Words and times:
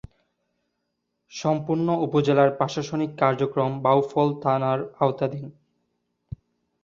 সম্পূর্ণ 1.31 1.87
উপজেলার 2.05 2.49
প্রশাসনিক 2.57 3.11
কার্যক্রম 3.19 3.71
বাউফল 3.81 4.29
থানার 4.43 4.79
আওতাধীন। 4.99 5.47